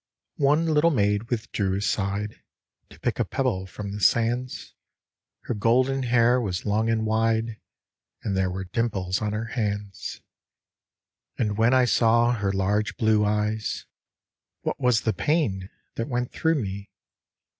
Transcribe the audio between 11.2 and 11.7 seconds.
io8 THE SISTER 109 And